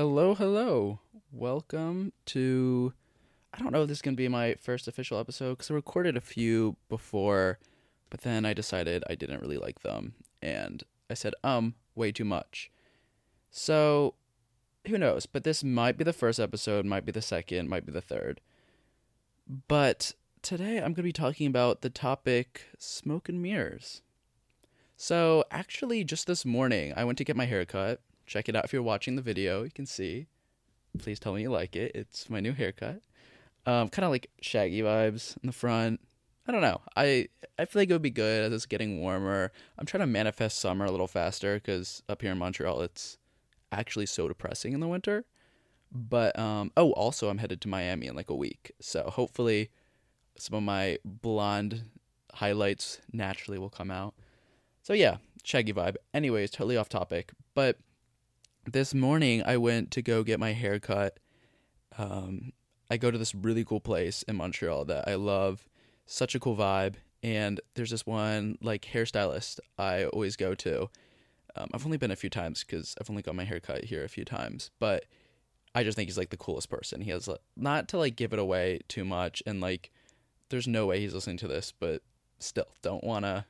[0.00, 0.98] Hello, hello.
[1.30, 2.94] Welcome to.
[3.52, 5.74] I don't know if this is going to be my first official episode because I
[5.74, 7.58] recorded a few before,
[8.08, 10.14] but then I decided I didn't really like them.
[10.40, 12.70] And I said, um, way too much.
[13.50, 14.14] So,
[14.86, 15.26] who knows?
[15.26, 18.40] But this might be the first episode, might be the second, might be the third.
[19.68, 24.00] But today I'm going to be talking about the topic smoke and mirrors.
[24.96, 28.00] So, actually, just this morning, I went to get my hair cut.
[28.30, 29.64] Check it out if you're watching the video.
[29.64, 30.28] You can see.
[31.00, 31.90] Please tell me you like it.
[31.96, 33.02] It's my new haircut.
[33.66, 35.98] Um, kind of like shaggy vibes in the front.
[36.46, 36.80] I don't know.
[36.94, 37.26] I
[37.58, 39.50] I feel like it would be good as it's getting warmer.
[39.76, 43.18] I'm trying to manifest summer a little faster because up here in Montreal, it's
[43.72, 45.24] actually so depressing in the winter.
[45.90, 49.70] But um, oh, also I'm headed to Miami in like a week, so hopefully
[50.38, 51.82] some of my blonde
[52.34, 54.14] highlights naturally will come out.
[54.84, 55.96] So yeah, shaggy vibe.
[56.14, 57.76] Anyways, totally off topic, but
[58.66, 61.18] this morning I went to go get my hair cut.
[61.98, 62.52] Um,
[62.90, 65.68] I go to this really cool place in Montreal that I love.
[66.06, 66.94] Such a cool vibe.
[67.22, 70.88] And there's this one like hairstylist I always go to.
[71.56, 74.04] Um, I've only been a few times because I've only got my hair cut here
[74.04, 75.04] a few times, but
[75.74, 77.00] I just think he's like the coolest person.
[77.00, 79.90] He has not to like give it away too much, and like,
[80.48, 82.02] there's no way he's listening to this, but
[82.38, 83.44] still, don't want to.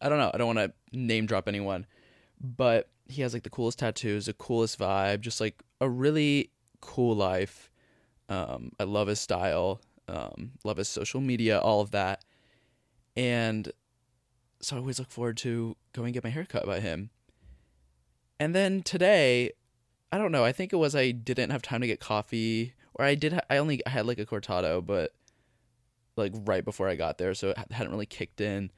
[0.00, 0.30] I don't know.
[0.32, 1.86] I don't want to name drop anyone,
[2.40, 7.16] but he has like the coolest tattoos, the coolest vibe, just like a really cool
[7.16, 7.70] life.
[8.28, 12.24] Um, I love his style, um, love his social media, all of that.
[13.16, 13.72] And
[14.60, 17.10] so I always look forward to going get my hair cut by him.
[18.38, 19.52] And then today,
[20.12, 23.04] I don't know, I think it was I didn't have time to get coffee, or
[23.04, 25.12] I did, ha- I only I had like a cortado, but
[26.16, 28.70] like right before I got there, so it hadn't really kicked in.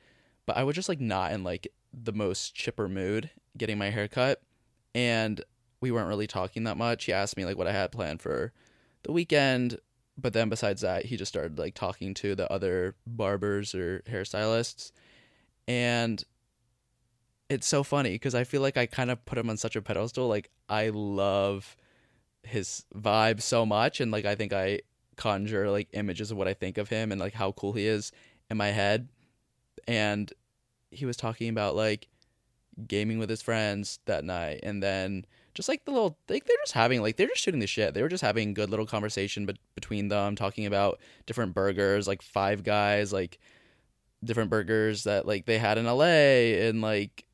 [0.46, 4.08] But I was just like not in like the most chipper mood getting my hair
[4.08, 4.42] cut
[4.94, 5.42] and
[5.80, 7.04] we weren't really talking that much.
[7.04, 8.52] He asked me like what I had planned for
[9.02, 9.78] the weekend,
[10.18, 14.92] but then besides that, he just started like talking to the other barbers or hairstylists.
[15.66, 16.22] And
[17.48, 19.82] it's so funny because I feel like I kind of put him on such a
[19.82, 20.28] pedestal.
[20.28, 21.76] Like I love
[22.42, 24.80] his vibe so much and like I think I
[25.16, 28.12] conjure like images of what I think of him and like how cool he is
[28.50, 29.08] in my head.
[29.86, 30.32] And
[30.90, 32.08] he was talking about like
[32.86, 34.60] gaming with his friends that night.
[34.62, 37.66] And then just like the little like they're just having like they're just shooting the
[37.66, 37.94] shit.
[37.94, 42.22] They were just having good little conversation but between them talking about different burgers like
[42.22, 43.38] five guys like
[44.24, 47.24] different burgers that like they had in la and like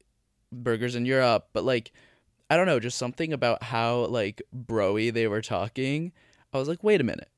[0.52, 1.48] burgers in europe.
[1.52, 1.92] But like
[2.48, 6.12] i don't know just something about how like broy they were talking.
[6.52, 7.30] I was like wait a minute.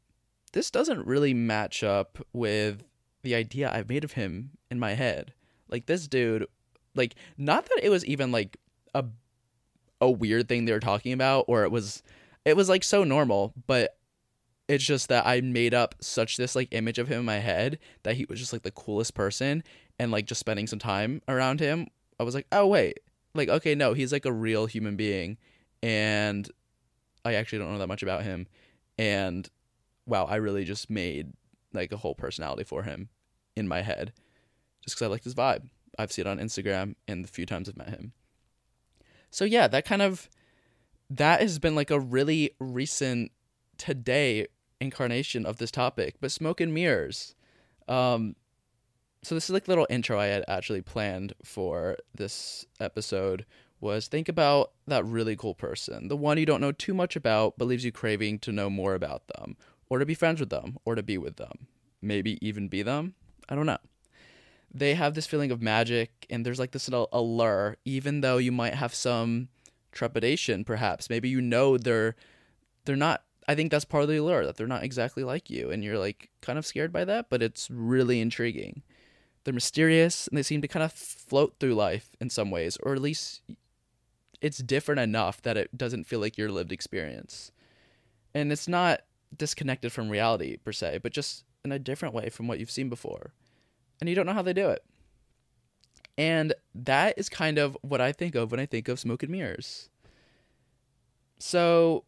[0.52, 2.84] This doesn't really match up with
[3.22, 5.34] the idea i've made of him in my head.
[5.68, 6.46] Like this dude
[6.94, 8.56] like not that it was even like
[8.94, 9.04] a
[10.00, 12.02] a weird thing they were talking about or it was
[12.44, 13.96] it was like so normal, but
[14.68, 17.78] it's just that I made up such this like image of him in my head
[18.02, 19.62] that he was just like the coolest person
[19.98, 21.88] and like just spending some time around him,
[22.20, 23.00] I was like, "Oh wait.
[23.34, 25.38] Like okay, no, he's like a real human being
[25.82, 26.48] and
[27.24, 28.46] I actually don't know that much about him
[28.98, 29.48] and
[30.06, 31.32] wow, I really just made
[31.72, 33.08] like a whole personality for him
[33.56, 34.12] in my head
[34.82, 35.68] just cuz I liked his vibe.
[35.98, 38.12] I've seen on Instagram and the few times I've met him.
[39.30, 40.30] So yeah, that kind of
[41.10, 43.32] that has been like a really recent
[43.76, 44.46] today
[44.80, 47.34] incarnation of this topic, but smoke and mirrors.
[47.88, 48.36] Um
[49.22, 53.44] so this is like little intro I had actually planned for this episode
[53.80, 57.58] was think about that really cool person, the one you don't know too much about
[57.58, 59.56] but leaves you craving to know more about them
[59.90, 61.66] or to be friends with them or to be with them.
[62.00, 63.14] Maybe even be them.
[63.48, 63.78] I don't know
[64.72, 68.52] they have this feeling of magic and there's like this little allure even though you
[68.52, 69.48] might have some
[69.92, 71.10] trepidation perhaps.
[71.10, 72.14] Maybe you know they're
[72.84, 75.70] they're not i think that's part of the allure that they're not exactly like you
[75.70, 78.82] and you're like kind of scared by that but it's really intriguing.
[79.44, 82.94] They're mysterious and they seem to kind of float through life in some ways or
[82.94, 83.42] at least
[84.40, 87.50] it's different enough that it doesn't feel like your lived experience.
[88.34, 89.00] And it's not
[89.36, 92.88] disconnected from reality per se but just in a different way from what you've seen
[92.88, 93.32] before
[94.00, 94.82] and you don't know how they do it.
[96.16, 99.30] And that is kind of what I think of when I think of smoke and
[99.30, 99.88] mirrors.
[101.38, 102.04] So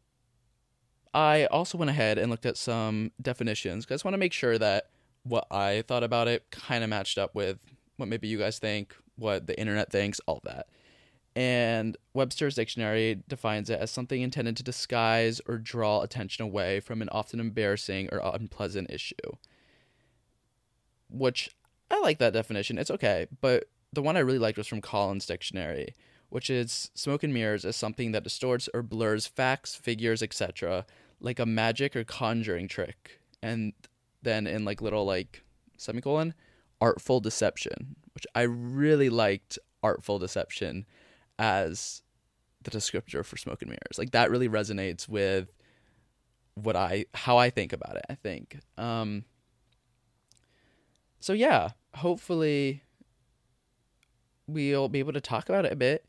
[1.14, 4.58] I also went ahead and looked at some definitions because I want to make sure
[4.58, 4.90] that
[5.22, 7.58] what I thought about it kind of matched up with
[7.96, 10.66] what maybe you guys think, what the internet thinks, all that.
[11.36, 17.02] And Webster's dictionary defines it as something intended to disguise or draw attention away from
[17.02, 19.14] an often embarrassing or unpleasant issue.
[21.08, 21.50] Which
[21.90, 22.78] I like that definition.
[22.78, 25.94] It's okay, but the one I really liked was from Collins Dictionary,
[26.28, 30.86] which is smoke and mirrors is something that distorts or blurs facts, figures, etc.,
[31.20, 33.20] like a magic or conjuring trick.
[33.42, 33.72] And
[34.22, 35.42] then in like little like
[35.76, 36.34] semicolon,
[36.80, 40.86] artful deception, which I really liked artful deception
[41.38, 42.02] as
[42.62, 43.98] the descriptor for smoke and mirrors.
[43.98, 45.48] Like that really resonates with
[46.54, 48.58] what I how I think about it, I think.
[48.76, 49.24] Um
[51.18, 52.82] so yeah, hopefully
[54.46, 56.04] we'll be able to talk about it a bit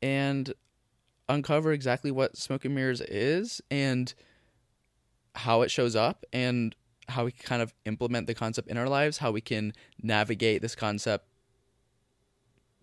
[0.00, 0.52] and
[1.28, 4.14] uncover exactly what smoke and mirrors is and
[5.34, 6.74] how it shows up and
[7.08, 10.74] how we kind of implement the concept in our lives, how we can navigate this
[10.74, 11.26] concept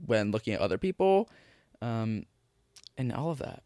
[0.05, 1.29] when looking at other people,
[1.81, 2.23] um,
[2.97, 3.63] and all of that.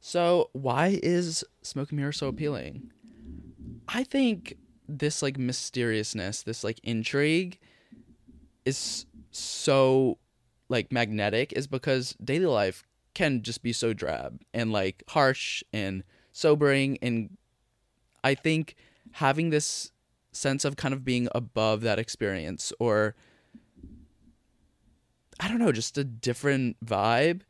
[0.00, 2.90] So, why is Smoke and Mirror so appealing?
[3.88, 4.56] I think
[4.88, 7.58] this like mysteriousness, this like intrigue
[8.64, 10.18] is so
[10.68, 12.84] like magnetic is because daily life
[13.14, 16.02] can just be so drab and like harsh and
[16.32, 16.98] sobering.
[17.02, 17.36] And
[18.24, 18.74] I think
[19.12, 19.92] having this
[20.32, 23.14] sense of kind of being above that experience or
[25.40, 27.42] I don't know, just a different vibe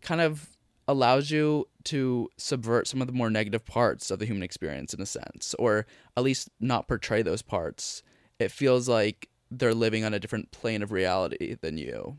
[0.00, 0.56] kind of
[0.86, 5.00] allows you to subvert some of the more negative parts of the human experience in
[5.00, 5.86] a sense, or
[6.16, 8.02] at least not portray those parts.
[8.38, 12.16] It feels like they're living on a different plane of reality than you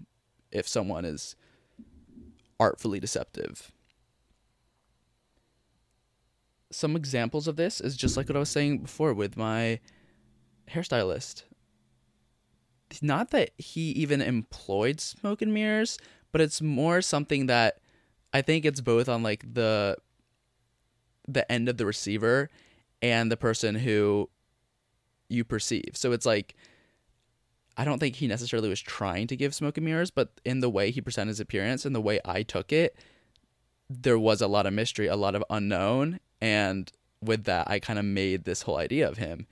[0.51, 1.35] if someone is
[2.59, 3.71] artfully deceptive.
[6.71, 9.79] Some examples of this is just like what I was saying before with my
[10.69, 11.43] hairstylist
[13.01, 15.97] not that he even employed smoke and mirrors,
[16.31, 17.79] but it's more something that
[18.33, 19.97] I think it's both on like the
[21.27, 22.49] the end of the receiver
[23.01, 24.29] and the person who
[25.29, 25.91] you perceive.
[25.93, 26.55] So it's like
[27.77, 30.69] I don't think he necessarily was trying to give smoke and mirrors, but in the
[30.69, 32.97] way he presented his appearance and the way I took it,
[33.89, 36.91] there was a lot of mystery, a lot of unknown, and
[37.21, 39.47] with that I kind of made this whole idea of him.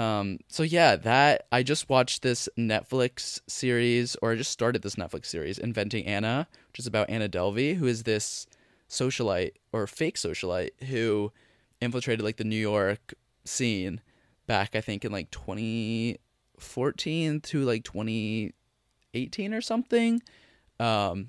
[0.00, 4.94] Um, so yeah, that I just watched this Netflix series, or I just started this
[4.94, 8.46] Netflix series, Inventing Anna, which is about Anna Delvey, who is this
[8.88, 11.32] socialite or fake socialite who
[11.82, 13.12] infiltrated like the New York
[13.44, 14.00] scene
[14.46, 20.22] back, I think, in like 2014 to like 2018 or something.
[20.78, 21.28] Um,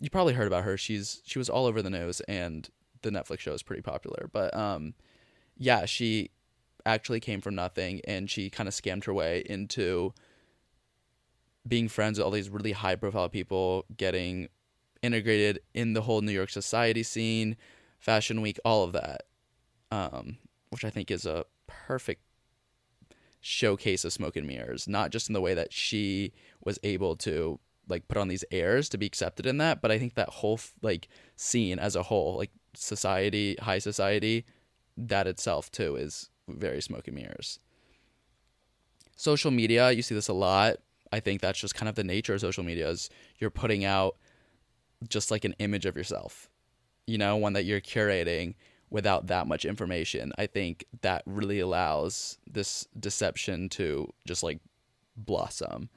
[0.00, 0.76] you probably heard about her.
[0.76, 2.68] She's she was all over the news, and
[3.02, 4.28] the Netflix show is pretty popular.
[4.32, 4.94] But um,
[5.56, 6.32] yeah, she
[6.88, 10.12] actually came from nothing and she kind of scammed her way into
[11.66, 14.48] being friends with all these really high profile people, getting
[15.02, 17.56] integrated in the whole New York society scene,
[17.98, 19.24] fashion week, all of that.
[19.90, 20.38] Um,
[20.70, 22.22] which I think is a perfect
[23.40, 26.32] showcase of smoke and mirrors, not just in the way that she
[26.64, 27.58] was able to
[27.88, 30.60] like put on these airs to be accepted in that, but I think that whole
[30.82, 34.44] like scene as a whole, like society, high society,
[34.96, 37.58] that itself too is very smoke and mirrors.
[39.16, 40.76] Social media, you see this a lot.
[41.12, 44.16] I think that's just kind of the nature of social media is you're putting out
[45.08, 46.48] just like an image of yourself,
[47.06, 48.54] you know, one that you're curating
[48.90, 50.32] without that much information.
[50.38, 54.60] I think that really allows this deception to just like
[55.16, 55.88] blossom.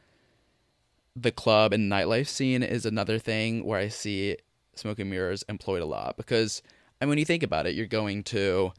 [1.15, 4.37] The club and nightlife scene is another thing where I see
[4.75, 6.61] smoke and mirrors employed a lot because
[6.99, 8.73] I mean, when you think about it, you're going to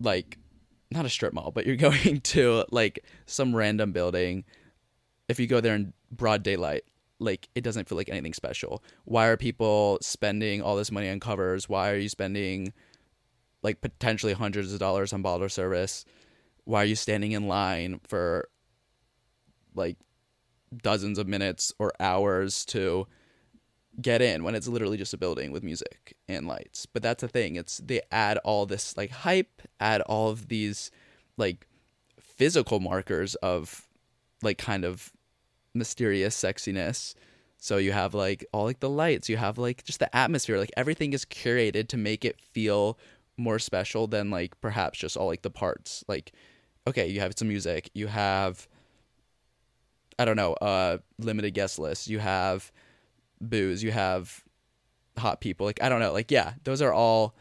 [0.00, 0.38] like
[0.90, 4.44] not a strip mall, but you're going to like some random building.
[5.28, 6.82] If you go there in broad daylight,
[7.18, 8.82] like it doesn't feel like anything special.
[9.04, 11.68] Why are people spending all this money on covers?
[11.68, 12.72] Why are you spending
[13.62, 16.04] like potentially hundreds of dollars on bottle service?
[16.64, 18.48] Why are you standing in line for
[19.74, 19.98] like
[20.82, 23.06] dozens of minutes or hours to
[24.00, 26.86] get in when it's literally just a building with music and lights.
[26.86, 27.56] But that's the thing.
[27.56, 30.90] It's they add all this like hype, add all of these
[31.36, 31.66] like
[32.20, 33.88] physical markers of
[34.42, 35.12] like kind of
[35.74, 37.14] mysterious sexiness.
[37.58, 40.72] So you have like all like the lights, you have like just the atmosphere, like
[40.76, 42.98] everything is curated to make it feel
[43.36, 46.04] more special than like perhaps just all like the parts.
[46.08, 46.32] Like
[46.86, 48.66] okay, you have some music, you have
[50.18, 52.72] I don't know, uh limited guest list, you have
[53.40, 54.44] booze, you have
[55.16, 55.66] hot people.
[55.66, 57.34] Like I don't know, like yeah, those are all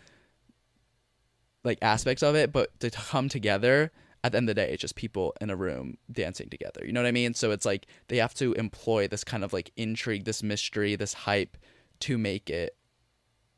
[1.63, 3.91] like aspects of it, but to come together
[4.23, 6.81] at the end of the day, it's just people in a room dancing together.
[6.85, 7.33] You know what I mean?
[7.33, 11.13] So it's like they have to employ this kind of like intrigue, this mystery, this
[11.13, 11.57] hype
[12.01, 12.75] to make it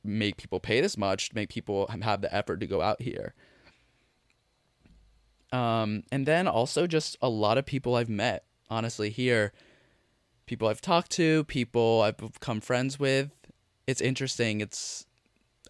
[0.03, 3.33] make people pay this much, to make people have the effort to go out here.
[5.51, 9.51] Um, and then also just a lot of people I've met, honestly, here
[10.51, 13.31] people I've talked to, people I've become friends with.
[13.87, 14.59] It's interesting.
[14.59, 15.05] It's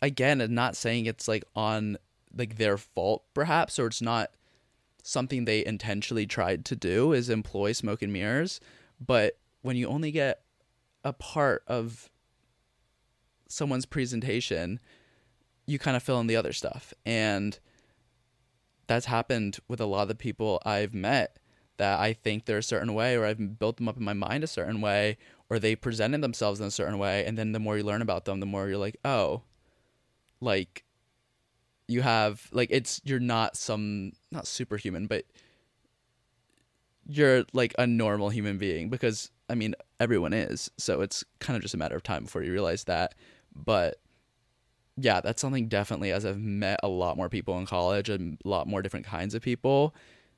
[0.02, 1.98] again, I'm not saying it's like on
[2.36, 4.32] like their fault perhaps or it's not
[5.04, 8.60] something they intentionally tried to do is employ smoke and mirrors,
[9.00, 10.42] but when you only get
[11.04, 12.10] a part of
[13.48, 14.80] someone's presentation,
[15.68, 16.92] you kind of fill in the other stuff.
[17.06, 17.60] And
[18.88, 21.38] that's happened with a lot of the people I've met
[21.82, 24.44] that I think they're a certain way or I've built them up in my mind
[24.44, 25.18] a certain way
[25.50, 28.26] or they presented themselves in a certain way and then the more you learn about
[28.26, 29.42] them the more you're like, "Oh,
[30.40, 30.84] like
[31.88, 35.26] you have like it's you're not some not superhuman, but
[37.08, 40.70] you're like a normal human being because I mean everyone is.
[40.78, 43.16] So it's kind of just a matter of time before you realize that.
[43.56, 43.98] But
[44.98, 48.48] yeah, that's something definitely as I've met a lot more people in college and a
[48.48, 49.96] lot more different kinds of people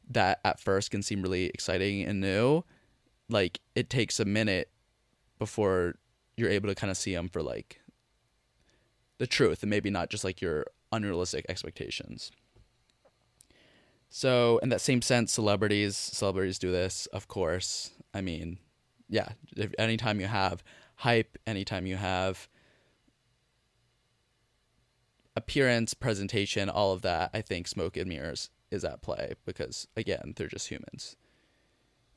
[0.10, 2.64] that at first can seem really exciting and new,
[3.30, 4.70] like it takes a minute
[5.40, 5.96] before
[6.38, 7.80] you're able to kind of see them for like
[9.18, 12.32] the truth and maybe not just like your unrealistic expectations.
[14.10, 17.92] So, in that same sense, celebrities celebrities do this, of course.
[18.14, 18.60] I mean,
[19.10, 20.64] yeah, if, anytime you have
[20.98, 22.48] hype, anytime you have
[25.36, 30.34] appearance, presentation, all of that, I think smoke and mirrors is at play because again,
[30.36, 31.15] they're just humans.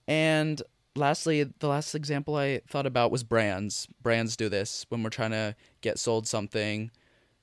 [0.08, 0.62] And
[0.94, 3.86] lastly, the last example I thought about was brands.
[4.02, 6.90] Brands do this when we're trying to get sold something,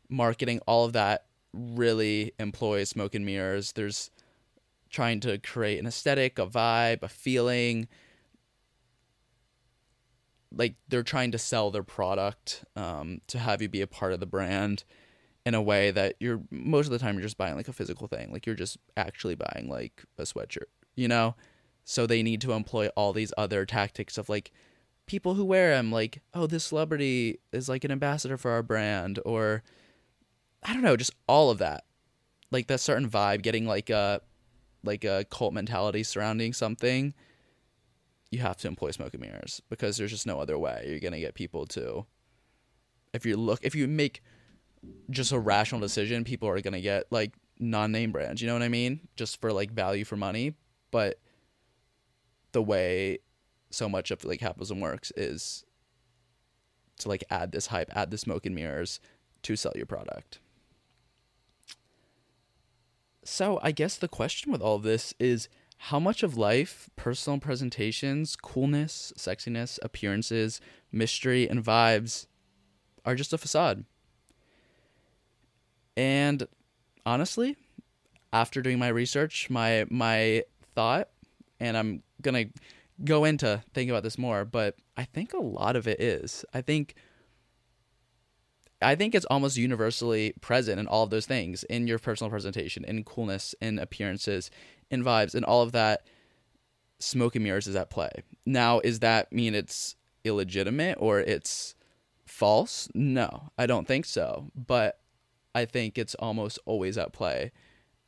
[0.10, 3.74] marketing, all of that really employs smoke and mirrors.
[3.74, 4.10] There's
[4.90, 7.88] trying to create an aesthetic, a vibe, a feeling.
[10.56, 14.20] Like they're trying to sell their product um, to have you be a part of
[14.20, 14.84] the brand
[15.46, 18.08] in a way that you're most of the time you're just buying like a physical
[18.08, 18.32] thing.
[18.32, 21.36] Like you're just actually buying like a sweatshirt you know?
[21.84, 24.52] So they need to employ all these other tactics of like
[25.06, 29.20] people who wear them like oh this celebrity is like an ambassador for our brand
[29.26, 29.62] or
[30.64, 31.84] i don't know just all of that.
[32.52, 34.22] Like that certain vibe getting like a
[34.84, 37.14] like a cult mentality surrounding something
[38.32, 41.14] you have to employ smoke and mirrors because there's just no other way you're going
[41.14, 42.06] to get people to
[43.14, 44.22] if you look if you make
[45.10, 48.42] just a rational decision, people are gonna get like non-name brands.
[48.42, 49.02] You know what I mean?
[49.16, 50.56] Just for like value for money.
[50.92, 51.20] But
[52.52, 53.20] the way
[53.72, 55.66] so much of like capitalism works is
[57.00, 59.00] to like add this hype, add the smoke and mirrors
[59.44, 60.40] to sell your product.
[63.26, 65.48] So I guess the question with all this is
[65.78, 70.62] how much of life, personal presentations, coolness, sexiness, appearances,
[70.92, 72.28] mystery, and vibes
[73.06, 73.86] are just a facade?
[75.96, 76.48] And
[77.06, 77.56] honestly,
[78.32, 80.44] after doing my research, my my
[80.76, 81.10] thought,
[81.60, 82.46] and I'm gonna
[83.04, 86.46] go into thinking about this more, but I think a lot of it is.
[86.54, 86.96] I think
[88.82, 92.84] I think it's almost universally present in all of those things in your personal presentation,
[92.84, 94.52] in coolness, in appearances,
[94.92, 96.06] in vibes, and all of that.
[97.00, 98.12] Smoke and mirrors is at play.
[98.46, 101.76] Now, is that mean it's illegitimate or it's
[102.26, 102.88] false?
[102.94, 104.52] No, I don't think so.
[104.56, 105.00] But
[105.56, 107.52] I think it's almost always at play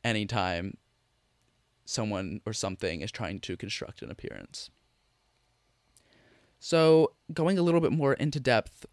[0.02, 0.76] anytime
[1.84, 4.70] someone or something is trying to construct an appearance.
[6.58, 8.86] So, going a little bit more into depth,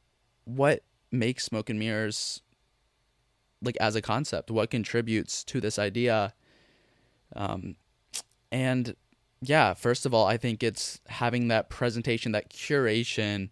[0.45, 2.41] what makes smoke and mirrors
[3.61, 4.51] like as a concept?
[4.51, 6.33] What contributes to this idea?
[7.35, 7.77] Um,
[8.51, 8.95] and
[9.41, 13.49] yeah, first of all, I think it's having that presentation, that curation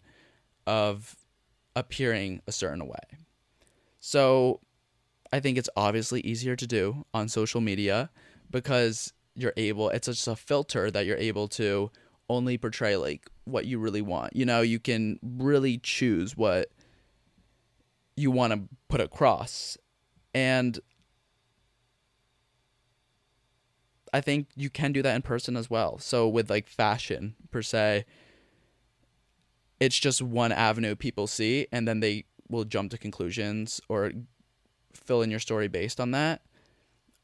[0.66, 1.16] of
[1.74, 3.18] appearing a certain way.
[3.98, 4.60] So,
[5.32, 8.10] I think it's obviously easier to do on social media
[8.50, 11.90] because you're able it's just a filter that you're able to
[12.28, 14.34] only portray like what you really want.
[14.36, 16.68] You know, you can really choose what
[18.16, 19.76] you want to put across.
[20.34, 20.78] And
[24.12, 25.98] I think you can do that in person as well.
[25.98, 28.04] So with like fashion per se,
[29.80, 34.12] it's just one avenue people see and then they will jump to conclusions or
[34.92, 36.42] fill in your story based on that.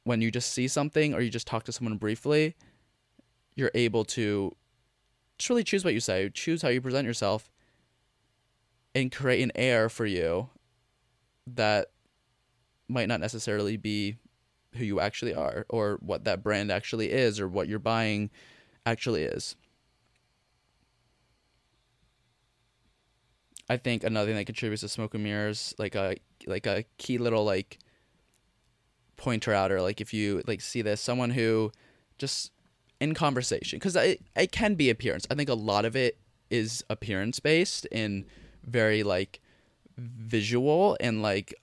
[0.05, 2.57] When you just see something or you just talk to someone briefly,
[3.55, 4.55] you're able to
[5.39, 7.51] just really choose what you say, choose how you present yourself,
[8.95, 10.49] and create an air for you
[11.47, 11.89] that
[12.89, 14.17] might not necessarily be
[14.75, 18.31] who you actually are or what that brand actually is or what you're buying
[18.87, 19.57] actually is.
[23.69, 27.19] I think another thing that contributes to smoke and mirrors, like a like a key
[27.19, 27.79] little like
[29.17, 31.71] pointer out, or like if you like see this, someone who
[32.19, 32.53] just
[33.01, 35.27] in conversation, because it it can be appearance.
[35.31, 36.19] I think a lot of it
[36.51, 38.25] is appearance based and
[38.65, 39.41] very like
[39.97, 41.55] visual and like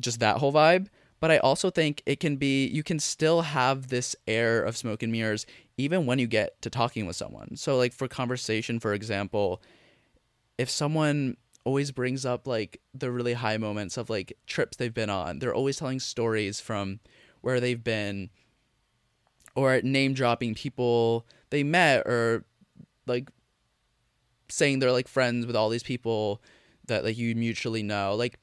[0.00, 0.88] just that whole vibe
[1.24, 5.02] but I also think it can be you can still have this air of smoke
[5.02, 5.46] and mirrors
[5.78, 7.56] even when you get to talking with someone.
[7.56, 9.62] So like for conversation for example,
[10.58, 15.10] if someone always brings up like the really high moments of like trips they've been
[15.10, 17.00] on, they're always telling stories from
[17.40, 18.30] where they've been
[19.54, 22.44] or name dropping people they met or
[23.06, 23.28] like
[24.48, 26.42] saying they're like friends with all these people
[26.86, 28.14] that like you mutually know.
[28.14, 28.38] Like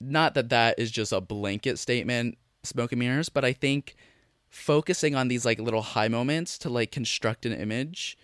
[0.00, 3.94] not that that is just a blanket statement, smoke and mirrors, but I think
[4.48, 8.16] focusing on these like little high moments to like construct an image,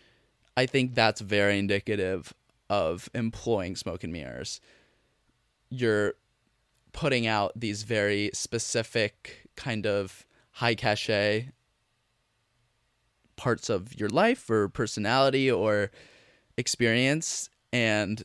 [0.56, 2.32] I think that's very indicative
[2.70, 4.60] of employing smoke and mirrors.
[5.68, 6.14] You're
[6.92, 11.50] putting out these very specific kind of high cachet
[13.36, 15.90] parts of your life or personality or
[16.56, 18.24] experience and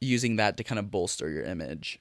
[0.00, 1.98] using that to kind of bolster your image.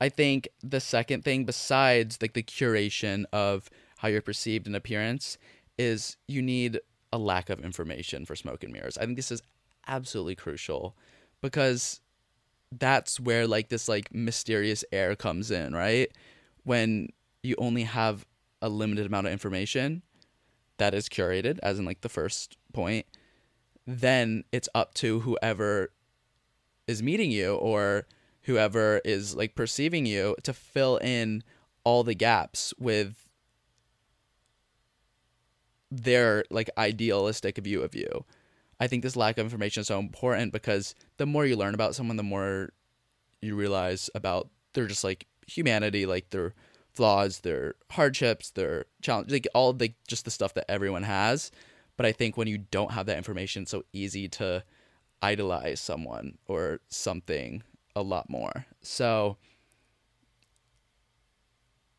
[0.00, 3.68] I think the second thing besides like the curation of
[3.98, 5.38] how you're perceived in appearance
[5.78, 6.80] is you need
[7.12, 8.98] a lack of information for smoke and mirrors.
[8.98, 9.42] I think this is
[9.86, 10.96] absolutely crucial
[11.40, 12.00] because
[12.72, 16.10] that's where like this like mysterious air comes in, right?
[16.64, 17.10] When
[17.42, 18.26] you only have
[18.60, 20.02] a limited amount of information
[20.78, 23.06] that is curated as in like the first point,
[23.86, 25.90] then it's up to whoever
[26.86, 28.06] is meeting you or
[28.42, 31.42] whoever is like perceiving you to fill in
[31.84, 33.25] all the gaps with
[35.90, 38.24] their like idealistic view of you.
[38.78, 41.94] I think this lack of information is so important because the more you learn about
[41.94, 42.70] someone, the more
[43.40, 46.52] you realize about their just like humanity, like their
[46.92, 51.50] flaws, their hardships, their challenges, like all the just the stuff that everyone has.
[51.96, 54.64] But I think when you don't have that information, it's so easy to
[55.22, 57.62] idolize someone or something
[57.94, 58.66] a lot more.
[58.82, 59.38] So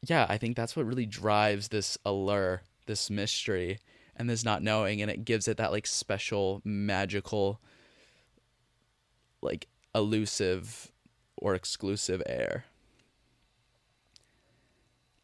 [0.03, 3.79] yeah, I think that's what really drives this allure, this mystery,
[4.15, 7.61] and this not knowing, and it gives it that like special, magical,
[9.41, 10.91] like elusive
[11.37, 12.65] or exclusive air.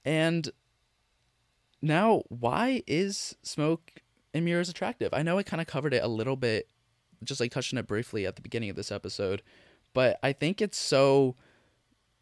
[0.05, 0.49] And
[1.81, 3.91] now, why is smoke
[4.33, 5.09] and mirrors attractive?
[5.13, 6.69] I know I kind of covered it a little bit,
[7.23, 9.41] just like touching it briefly at the beginning of this episode,
[9.93, 11.35] but I think it's so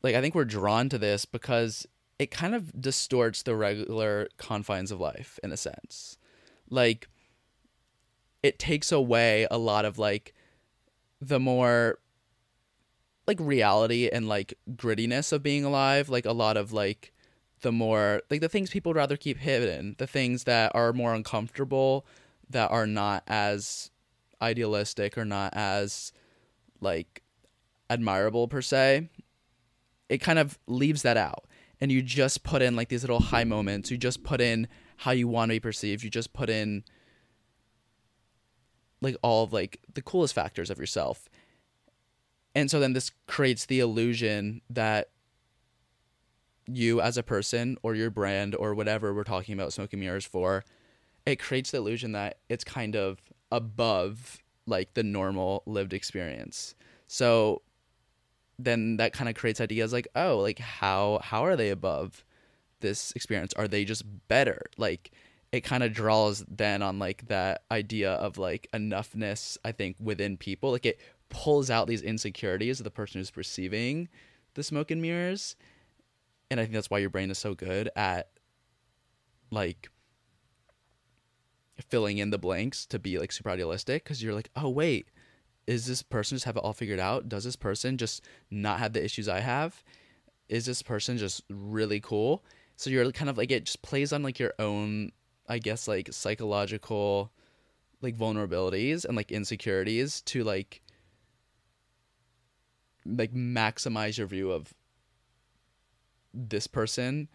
[0.03, 1.87] like I think we're drawn to this because
[2.21, 6.19] it kind of distorts the regular confines of life in a sense.
[6.69, 7.09] Like
[8.43, 10.35] it takes away a lot of like
[11.19, 11.97] the more
[13.25, 17.11] like reality and like grittiness of being alive, like a lot of like
[17.61, 22.05] the more like the things people rather keep hidden, the things that are more uncomfortable,
[22.47, 23.89] that are not as
[24.43, 26.13] idealistic or not as
[26.81, 27.23] like
[27.89, 29.09] admirable per se,
[30.07, 31.45] it kind of leaves that out.
[31.81, 33.89] And you just put in like these little high moments.
[33.89, 34.67] You just put in
[34.97, 36.03] how you want to be perceived.
[36.03, 36.83] You just put in
[39.01, 41.27] like all of like the coolest factors of yourself.
[42.53, 45.09] And so then this creates the illusion that
[46.67, 50.63] you as a person or your brand or whatever we're talking about smoking mirrors for,
[51.25, 53.19] it creates the illusion that it's kind of
[53.51, 56.75] above like the normal lived experience.
[57.07, 57.61] So
[58.65, 62.23] then that kind of creates ideas like, oh, like how how are they above
[62.79, 63.53] this experience?
[63.53, 64.63] Are they just better?
[64.77, 65.11] Like
[65.51, 70.37] it kind of draws then on like that idea of like enoughness, I think, within
[70.37, 70.71] people.
[70.71, 74.09] Like it pulls out these insecurities of the person who's perceiving
[74.53, 75.55] the smoke and mirrors.
[76.49, 78.29] And I think that's why your brain is so good at
[79.51, 79.89] like
[81.89, 85.07] filling in the blanks to be like super idealistic because you're like, oh wait,
[85.67, 87.29] is this person just have it all figured out?
[87.29, 89.83] Does this person just not have the issues I have?
[90.49, 92.43] Is this person just really cool?
[92.75, 95.11] So you're kind of like it just plays on like your own,
[95.47, 97.31] I guess, like psychological
[98.01, 100.81] like vulnerabilities and like insecurities to like
[103.05, 104.73] like maximize your view of
[106.33, 107.27] this person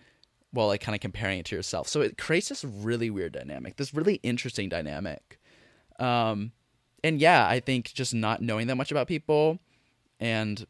[0.52, 1.88] while like kind of comparing it to yourself.
[1.88, 5.38] So it creates this really weird dynamic, this really interesting dynamic.
[5.98, 6.52] Um
[7.04, 9.58] and yeah, I think just not knowing that much about people
[10.18, 10.66] and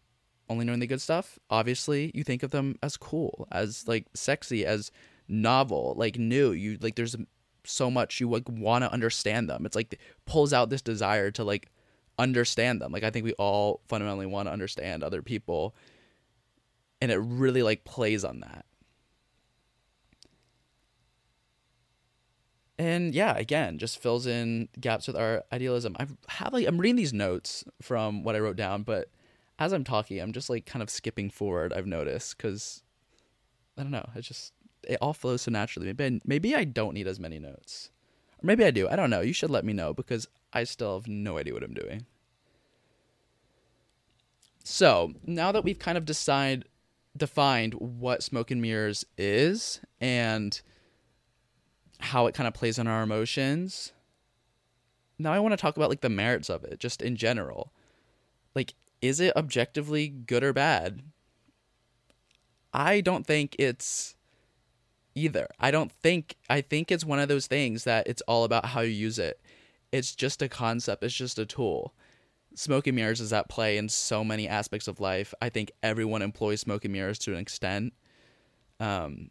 [0.49, 4.65] only knowing the good stuff, obviously you think of them as cool, as like sexy,
[4.65, 4.91] as
[5.29, 6.53] novel, like new.
[6.53, 7.17] You like there's
[7.65, 9.67] so much you like want to understand them.
[9.67, 11.71] It's like pulls out this desire to like
[12.19, 12.93] understand them.
[12.93, 15.75] Like I think we all fundamentally want to understand other people
[17.01, 18.65] and it really like plays on that.
[22.79, 25.97] And yeah, again, just fills in gaps with our idealism.
[25.99, 29.11] I have like I'm reading these notes from what I wrote down, but
[29.59, 31.73] as I'm talking, I'm just like kind of skipping forward.
[31.73, 32.83] I've noticed because
[33.79, 34.09] I don't know.
[34.15, 34.53] It's just
[34.87, 35.87] it all flows so naturally.
[35.87, 37.91] Maybe I, maybe I don't need as many notes,
[38.43, 38.89] or maybe I do.
[38.89, 39.23] I don't know.
[39.23, 42.07] You should let me know because I still have no idea what I'm doing.
[44.65, 46.65] So now that we've kind of decide
[47.17, 50.61] defined what smoke and mirrors is and
[52.07, 53.93] how it kind of plays on our emotions.
[55.19, 57.73] Now I want to talk about like the merits of it, just in general.
[58.55, 61.03] Like, is it objectively good or bad?
[62.73, 64.17] I don't think it's
[65.15, 65.49] either.
[65.59, 68.83] I don't think I think it's one of those things that it's all about how
[68.83, 69.41] you use it.
[69.93, 71.95] It's just a concept, it's just a tool.
[72.55, 75.35] Smoke and mirrors is at play in so many aspects of life.
[75.43, 77.93] I think everyone employs smoke and mirrors to an extent.
[78.81, 79.31] Um,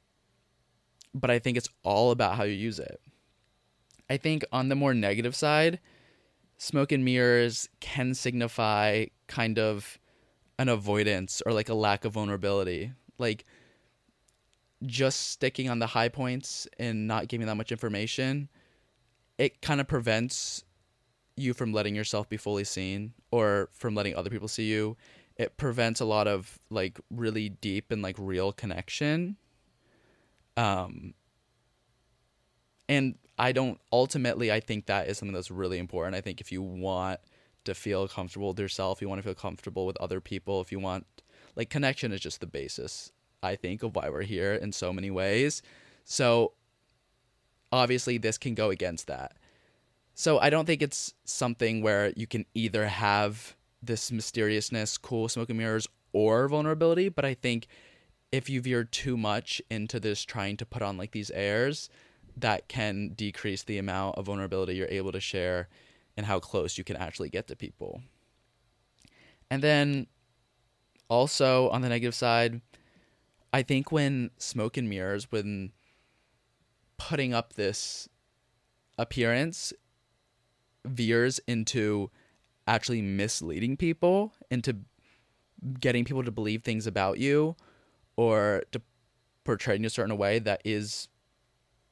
[1.15, 2.99] but I think it's all about how you use it.
[4.09, 5.79] I think on the more negative side,
[6.57, 9.97] smoke and mirrors can signify kind of
[10.59, 12.91] an avoidance or like a lack of vulnerability.
[13.17, 13.45] Like
[14.85, 18.49] just sticking on the high points and not giving that much information,
[19.37, 20.65] it kind of prevents
[21.37, 24.97] you from letting yourself be fully seen or from letting other people see you.
[25.37, 29.37] It prevents a lot of like really deep and like real connection
[30.57, 31.13] um,
[32.87, 36.15] and I don't ultimately I think that is something that's really important.
[36.15, 37.19] I think if you want
[37.65, 40.79] to feel comfortable with yourself, you want to feel comfortable with other people, if you
[40.79, 41.05] want
[41.55, 45.09] like connection is just the basis, I think, of why we're here in so many
[45.09, 45.61] ways.
[46.03, 46.53] So
[47.71, 49.37] obviously this can go against that.
[50.13, 55.49] So I don't think it's something where you can either have this mysteriousness, cool smoke
[55.49, 57.67] and mirrors, or vulnerability, but I think
[58.35, 61.89] if you veer too much into this trying to put on like these airs,
[62.35, 65.69] that can decrease the amount of vulnerability you're able to share
[66.17, 68.01] and how close you can actually get to people.
[69.49, 70.07] And then
[71.07, 72.59] also on the negative side,
[73.53, 75.71] I think when smoke and mirrors, when
[76.97, 78.09] putting up this
[78.97, 79.71] appearance
[80.83, 82.11] veers into
[82.67, 84.75] actually misleading people, into
[85.79, 87.55] getting people to believe things about you
[88.17, 88.81] or to
[89.43, 91.07] portray in a certain way that is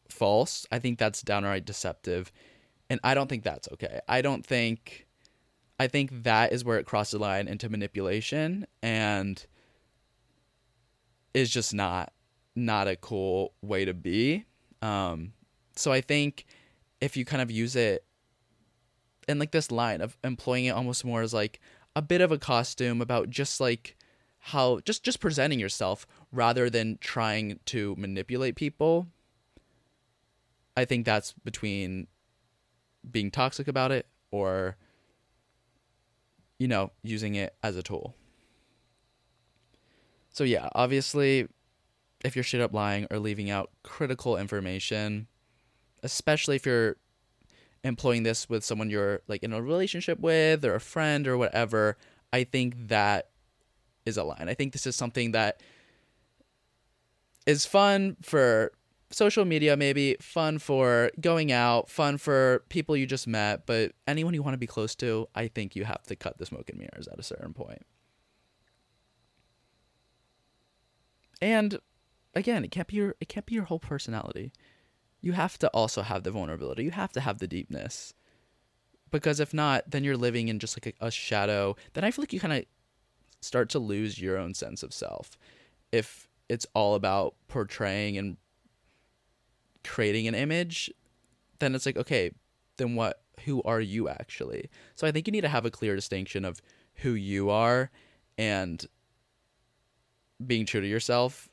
[0.09, 2.31] false, I think that's downright deceptive.
[2.89, 3.99] And I don't think that's okay.
[4.07, 5.07] I don't think
[5.79, 9.43] I think that is where it crosses the line into manipulation and
[11.33, 12.13] is just not
[12.55, 14.45] not a cool way to be.
[14.81, 15.33] Um,
[15.75, 16.45] so I think
[17.01, 18.05] if you kind of use it
[19.27, 21.59] in like this line of employing it almost more as like
[21.95, 23.95] a bit of a costume about just like
[24.47, 29.07] how just just presenting yourself rather than trying to manipulate people.
[30.75, 32.07] I think that's between
[33.09, 34.75] being toxic about it or
[36.59, 38.15] you know using it as a tool.
[40.31, 41.47] So yeah obviously
[42.25, 45.27] if you're shit up lying or leaving out critical information
[46.01, 46.97] especially if you're
[47.85, 51.97] employing this with someone you're like in a relationship with or a friend or whatever
[52.31, 53.29] i think that
[54.05, 54.47] is a line.
[54.47, 55.61] I think this is something that
[57.45, 58.71] is fun for
[59.13, 64.33] social media, maybe fun for going out, fun for people you just met, but anyone
[64.33, 66.79] you want to be close to, I think you have to cut the smoke and
[66.79, 67.85] mirrors at a certain point.
[71.41, 71.79] And
[72.33, 74.51] again, it can't be your it can't be your whole personality.
[75.21, 76.83] You have to also have the vulnerability.
[76.83, 78.13] You have to have the deepness.
[79.11, 81.75] Because if not, then you're living in just like a, a shadow.
[81.93, 82.65] Then I feel like you kind of
[83.43, 85.37] start to lose your own sense of self.
[85.91, 88.37] If it's all about portraying and
[89.83, 90.91] creating an image,
[91.59, 92.31] then it's like, okay,
[92.77, 94.69] then what who are you actually?
[94.95, 96.61] So I think you need to have a clear distinction of
[96.95, 97.89] who you are
[98.37, 98.85] and
[100.45, 101.49] being true to yourself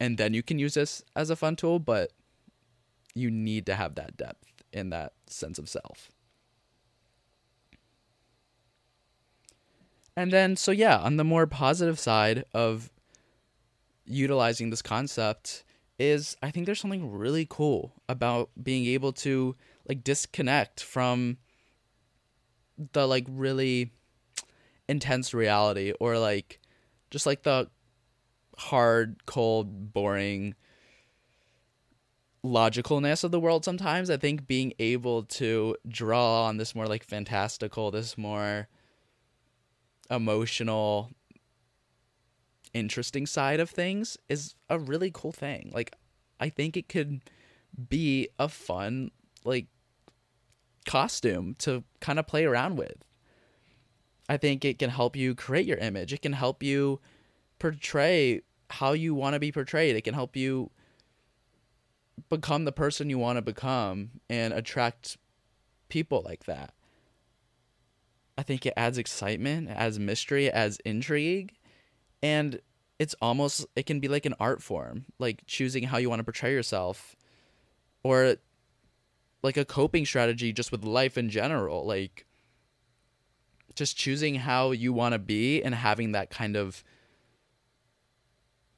[0.00, 2.12] and then you can use this as a fun tool, but
[3.14, 6.10] you need to have that depth in that sense of self.
[10.18, 12.90] And then, so yeah, on the more positive side of
[14.04, 15.62] utilizing this concept
[15.96, 19.54] is I think there's something really cool about being able to
[19.88, 21.36] like disconnect from
[22.94, 23.92] the like really
[24.88, 26.58] intense reality or like
[27.12, 27.70] just like the
[28.56, 30.56] hard, cold, boring
[32.44, 34.10] logicalness of the world sometimes.
[34.10, 38.66] I think being able to draw on this more like fantastical, this more
[40.10, 41.10] emotional
[42.74, 45.70] interesting side of things is a really cool thing.
[45.74, 45.94] Like
[46.40, 47.22] I think it could
[47.88, 49.10] be a fun
[49.44, 49.66] like
[50.86, 53.04] costume to kind of play around with.
[54.28, 56.12] I think it can help you create your image.
[56.12, 57.00] It can help you
[57.58, 59.96] portray how you want to be portrayed.
[59.96, 60.70] It can help you
[62.28, 65.16] become the person you want to become and attract
[65.88, 66.74] people like that.
[68.38, 71.56] I think it adds excitement, it adds mystery, it adds intrigue,
[72.22, 72.60] and
[73.00, 76.24] it's almost it can be like an art form, like choosing how you want to
[76.24, 77.16] portray yourself
[78.04, 78.36] or
[79.42, 82.26] like a coping strategy just with life in general, like
[83.74, 86.84] just choosing how you want to be and having that kind of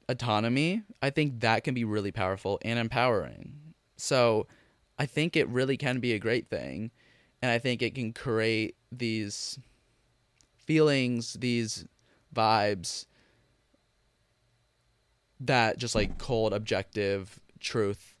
[0.09, 3.53] autonomy, I think that can be really powerful and empowering.
[3.97, 4.47] So
[4.97, 6.91] I think it really can be a great thing.
[7.41, 9.59] And I think it can create these
[10.57, 11.85] feelings, these
[12.33, 13.05] vibes
[15.39, 18.15] that just like cold, objective truth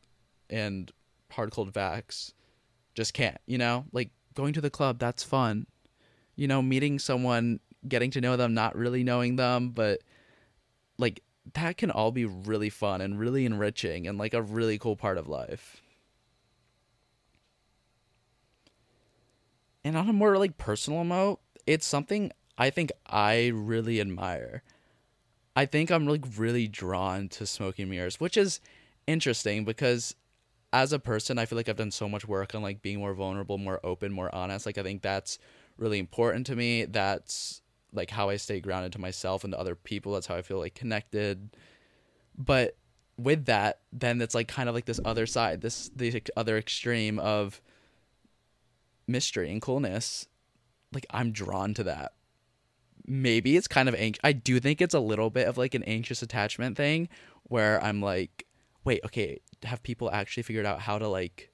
[0.49, 0.91] and
[1.31, 2.33] hard cold facts
[2.93, 3.85] just can't, you know?
[3.91, 5.67] Like going to the club, that's fun.
[6.35, 10.01] You know, meeting someone, getting to know them, not really knowing them, but
[10.97, 11.21] like
[11.53, 15.17] that can all be really fun and really enriching and like a really cool part
[15.17, 15.80] of life.
[19.83, 24.63] And on a more like personal note, it's something I think I really admire.
[25.55, 28.61] I think I'm like really drawn to smoking mirrors, which is
[29.07, 30.15] interesting because
[30.73, 33.13] as a person, I feel like I've done so much work on like being more
[33.13, 34.65] vulnerable, more open, more honest.
[34.65, 35.39] Like I think that's
[35.77, 36.85] really important to me.
[36.85, 37.61] That's
[37.93, 40.13] like how I stay grounded to myself and to other people.
[40.13, 41.57] That's how I feel like connected.
[42.37, 42.77] But
[43.17, 47.19] with that, then it's like kind of like this other side, this the other extreme
[47.19, 47.61] of
[49.11, 50.27] mystery and coolness.
[50.93, 52.13] Like I'm drawn to that.
[53.05, 54.21] Maybe it's kind of anxious.
[54.23, 57.09] I do think it's a little bit of like an anxious attachment thing
[57.43, 58.45] where I'm like,
[58.83, 61.51] wait, okay, have people actually figured out how to like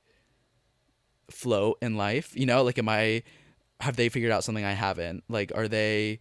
[1.30, 2.36] float in life?
[2.36, 3.24] You know, like am I
[3.80, 5.24] have they figured out something I haven't?
[5.30, 6.20] Like, are they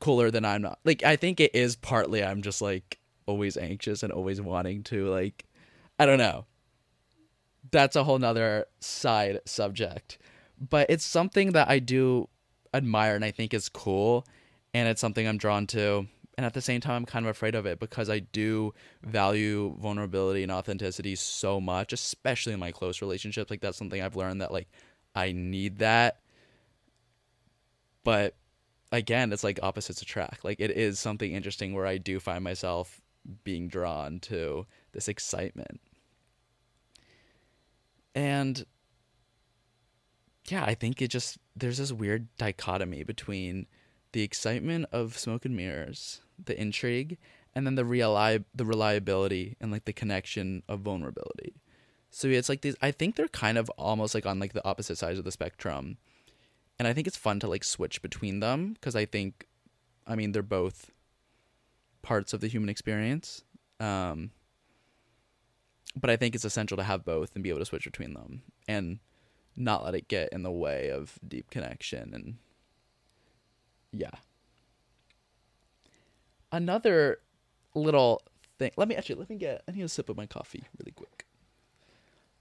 [0.00, 0.78] cooler than I'm not?
[0.84, 5.06] Like, I think it is partly I'm just like always anxious and always wanting to
[5.08, 5.46] like,
[5.98, 6.46] I don't know.
[7.70, 10.18] That's a whole nother side subject,
[10.58, 12.28] but it's something that I do
[12.72, 14.26] admire and I think is cool,
[14.72, 16.06] and it's something I'm drawn to.
[16.36, 19.76] And at the same time, I'm kind of afraid of it because I do value
[19.78, 23.50] vulnerability and authenticity so much, especially in my close relationships.
[23.50, 24.68] Like that's something I've learned that like
[25.14, 26.20] I need that
[28.04, 28.34] but
[28.92, 30.44] again, it's like opposites attract.
[30.44, 33.00] Like it is something interesting where I do find myself
[33.44, 35.80] being drawn to this excitement.
[38.14, 38.64] And
[40.48, 43.66] yeah, I think it just there's this weird dichotomy between
[44.12, 47.18] the excitement of smoke and mirrors, the intrigue,
[47.54, 51.54] and then the reali- the reliability and like the connection of vulnerability.
[52.10, 54.98] So it's like these I think they're kind of almost like on like the opposite
[54.98, 55.98] sides of the spectrum
[56.80, 59.46] and I think it's fun to like switch between them because I think,
[60.06, 60.90] I mean, they're both
[62.00, 63.44] parts of the human experience.
[63.78, 64.30] Um,
[65.96, 68.42] but I think it's essential to have both and be able to switch between them
[68.68, 68.98] and
[69.56, 72.36] not let it get in the way of deep connection and
[73.92, 74.10] yeah.
[76.52, 77.18] Another
[77.74, 78.22] little
[78.58, 78.70] thing.
[78.76, 81.26] Let me actually let me get I need a sip of my coffee really quick.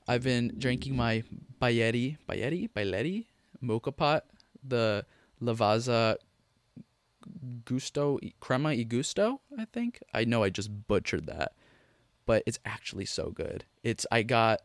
[0.08, 1.24] I've been drinking my
[1.62, 3.26] Bayeti, Bayeti, Bayletti
[3.64, 4.26] moka pot,
[4.64, 5.06] the
[5.42, 6.18] Lavazza
[7.66, 10.00] Gusto Crema y Gusto, I think.
[10.14, 11.54] I know I just butchered that,
[12.30, 13.65] but it's actually so good.
[13.82, 14.62] It's I got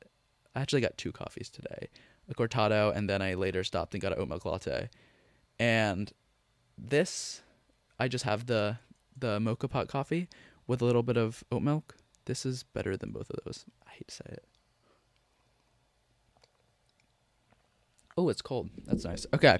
[0.55, 1.88] I actually got two coffees today.
[2.29, 4.90] A cortado and then I later stopped and got an oat milk latte.
[5.59, 6.12] And
[6.77, 7.40] this
[7.98, 8.77] I just have the
[9.18, 10.29] the moka pot coffee
[10.66, 11.96] with a little bit of oat milk.
[12.27, 13.64] This is better than both of those.
[13.87, 14.44] I hate to say it.
[18.18, 18.68] Oh, it's cold.
[18.85, 19.24] That's nice.
[19.33, 19.57] Okay.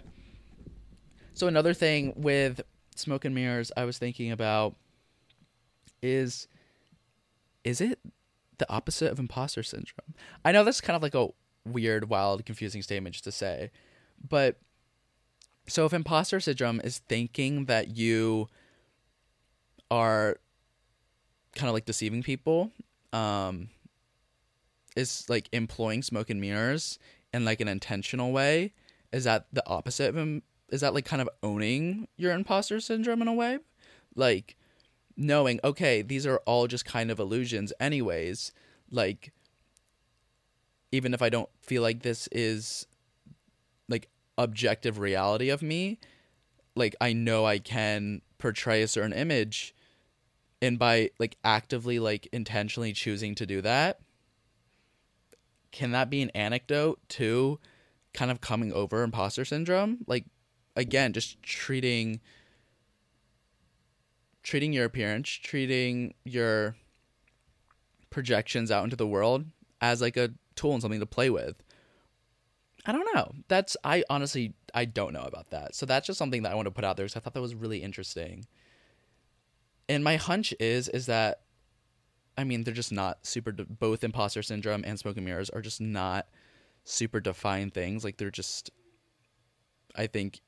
[1.33, 2.61] So another thing with
[2.97, 4.77] smoke and mirrors I was thinking about
[6.03, 6.49] is
[7.65, 7.99] is it
[8.59, 10.15] the opposite of imposter syndrome?
[10.45, 11.29] I know that's kind of like a
[11.65, 13.71] weird, wild, confusing statement just to say.
[14.29, 14.59] But
[15.67, 18.49] so if imposter syndrome is thinking that you
[19.91, 20.37] are
[21.55, 22.71] kind of like deceiving people,
[23.13, 23.69] um
[24.97, 26.99] is like employing smoke and mirrors
[27.33, 28.73] in like an intentional way
[29.13, 33.29] is that the opposite of is that like kind of owning your imposter syndrome in
[33.29, 33.59] a way
[34.15, 34.57] like
[35.17, 38.53] knowing okay these are all just kind of illusions anyways
[38.91, 39.33] like
[40.93, 42.87] even if i don't feel like this is
[43.89, 45.99] like objective reality of me
[46.75, 49.75] like i know i can portray a certain image
[50.61, 54.01] and by like actively like intentionally choosing to do that
[55.75, 57.59] can that be an anecdote to
[58.15, 59.99] kind of coming over imposter syndrome?
[60.07, 60.25] Like
[60.77, 62.21] again, just treating
[64.45, 66.77] treating your appearance, treating your
[68.11, 69.47] projections out into the world
[69.81, 71.57] as like a tool and something to play with.
[72.87, 73.33] I don't know.
[73.49, 75.75] That's I honestly I don't know about that.
[75.75, 77.41] So that's just something that I want to put out there because I thought that
[77.41, 78.47] was really interesting.
[79.89, 81.41] And my hunch is is that
[82.37, 85.63] I mean they're just not super de- both imposter syndrome and smoke and mirrors are
[85.63, 86.29] just not
[86.85, 88.05] super defined things.
[88.05, 88.71] Like they're just
[89.97, 90.41] I think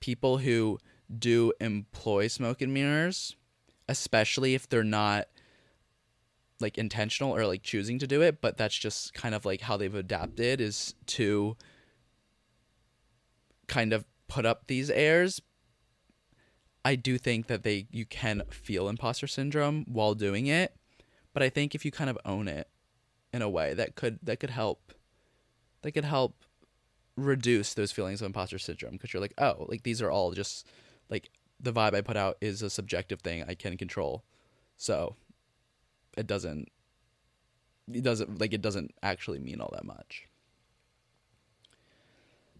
[0.00, 0.78] people who
[1.18, 3.36] do employ smoke and mirrors,
[3.88, 5.28] especially if they're not
[6.60, 9.76] like intentional or like choosing to do it, but that's just kind of like how
[9.76, 11.56] they've adapted is to
[13.66, 15.42] kind of put up these airs.
[16.84, 20.74] I do think that they you can feel imposter syndrome while doing it,
[21.32, 22.68] but I think if you kind of own it
[23.32, 24.92] in a way that could that could help
[25.82, 26.44] that could help
[27.16, 30.66] reduce those feelings of imposter syndrome because you're like, oh, like these are all just
[31.12, 31.28] like
[31.60, 34.24] the vibe I put out is a subjective thing I can control.
[34.76, 35.14] So
[36.16, 36.72] it doesn't
[37.92, 40.26] it doesn't like it doesn't actually mean all that much.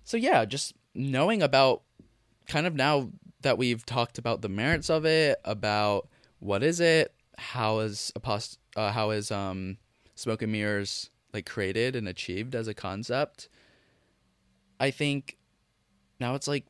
[0.05, 1.83] So yeah, just knowing about
[2.47, 3.09] kind of now
[3.41, 8.59] that we've talked about the merits of it, about what is it, how is apost-
[8.77, 9.79] uh, how is um
[10.15, 13.49] smoke and mirrors like created and achieved as a concept.
[14.79, 15.38] I think
[16.21, 16.67] now it's like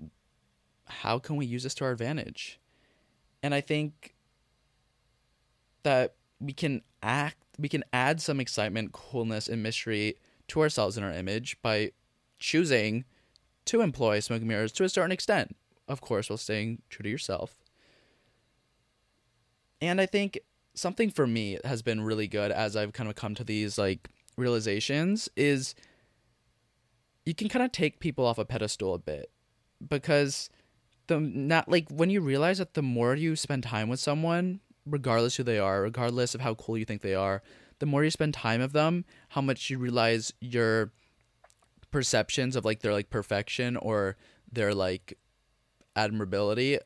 [0.86, 2.60] how can we use this to our advantage?
[3.42, 4.14] And I think
[5.82, 10.16] that we can act we can add some excitement, coolness, and mystery
[10.48, 11.92] to ourselves in our image by
[12.38, 13.04] choosing
[13.66, 15.56] to employ smoke mirrors to a certain extent.
[15.86, 17.56] Of course, while staying true to yourself.
[19.80, 20.38] And I think
[20.74, 24.08] something for me has been really good as I've kind of come to these like
[24.36, 25.74] realizations is
[27.26, 29.30] you can kind of take people off a pedestal a bit
[29.86, 30.50] because
[31.12, 35.36] the not like when you realize that the more you spend time with someone regardless
[35.36, 37.42] who they are, regardless of how cool you think they are,
[37.78, 40.92] the more you spend time of them, how much you realize your
[41.90, 44.16] perceptions of like their like perfection or
[44.50, 45.18] their like
[45.94, 46.78] admirability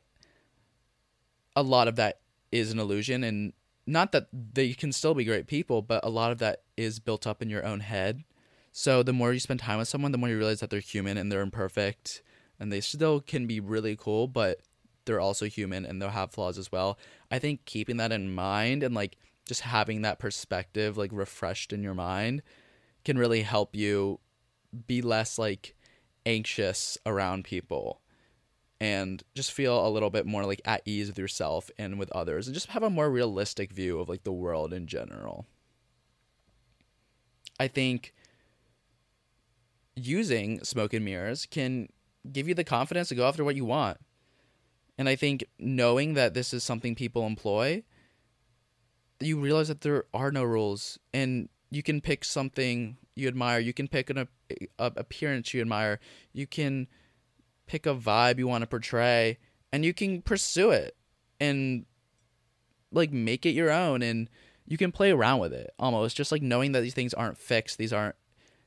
[1.55, 2.21] a lot of that
[2.53, 3.25] is an illusion.
[3.25, 3.53] And
[3.87, 7.27] not that they can still be great people but a lot of that is built
[7.27, 8.25] up in your own head.
[8.73, 11.17] So the more you spend time with someone the more you realize that they're human
[11.17, 12.23] and they're imperfect
[12.59, 14.61] and they still can be really cool but
[15.07, 16.99] they're also human and they'll have flaws as well.
[17.31, 19.17] I think keeping that in mind and like
[19.49, 22.43] just having that perspective like refreshed in your mind
[23.05, 24.21] can really help you
[24.87, 25.75] be less like
[26.27, 28.01] anxious around people
[28.81, 32.47] and just feel a little bit more like at ease with yourself and with others
[32.47, 35.47] and just have a more realistic view of like the world in general.
[37.59, 38.13] I think
[39.95, 41.89] using smoke and mirrors can
[42.33, 43.99] give you the confidence to go after what you want.
[44.99, 47.83] And I think knowing that this is something people employ,
[49.21, 53.59] you realize that there are no rules and you can pick something you admire.
[53.59, 54.29] You can pick an a,
[54.79, 56.01] a appearance you admire.
[56.33, 56.87] You can
[57.67, 59.39] pick a vibe you want to portray
[59.73, 60.97] and you can pursue it
[61.41, 61.85] and
[62.93, 64.31] like make it your own and
[64.67, 67.77] you can play around with it almost just like knowing that these things aren't fixed
[67.77, 68.15] these aren't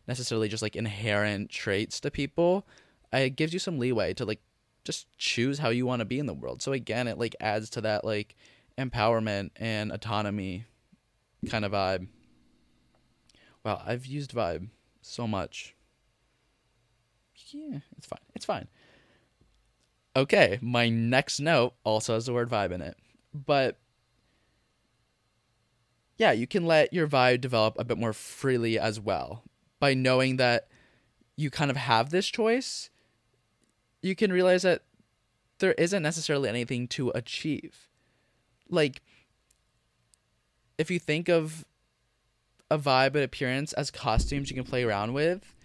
[0.07, 2.67] necessarily just like inherent traits to people
[3.11, 4.41] it gives you some leeway to like
[4.83, 6.61] just choose how you want to be in the world.
[6.61, 8.35] So again, it like adds to that like
[8.77, 10.65] empowerment and autonomy
[11.49, 12.07] kind of vibe.
[13.63, 14.69] Wow, I've used vibe
[15.01, 15.75] so much.
[17.51, 18.19] Yeah, it's fine.
[18.35, 18.67] It's fine.
[20.15, 22.97] Okay, my next note also has the word vibe in it.
[23.33, 23.79] But
[26.17, 29.43] yeah, you can let your vibe develop a bit more freely as well
[29.79, 30.67] by knowing that
[31.35, 32.89] you kind of have this choice
[34.01, 34.83] you can realize that
[35.59, 37.87] there isn't necessarily anything to achieve.
[38.69, 39.01] Like,
[40.77, 41.65] if you think of
[42.71, 45.55] a vibe and appearance as costumes you can play around with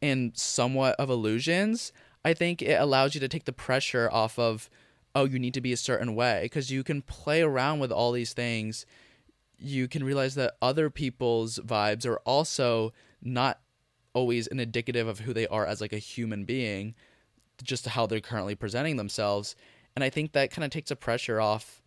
[0.00, 1.92] and somewhat of illusions,
[2.24, 4.70] I think it allows you to take the pressure off of,
[5.14, 8.12] oh, you need to be a certain way because you can play around with all
[8.12, 8.86] these things.
[9.58, 13.60] You can realize that other people's vibes are also not
[14.12, 16.94] always an indicative of who they are as like a human being
[17.62, 19.56] just how they're currently presenting themselves.
[19.94, 21.82] And I think that kind of takes a pressure off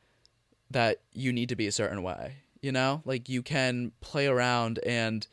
[0.72, 2.36] that you need to be a certain way.
[2.62, 5.28] You know, like you can play around and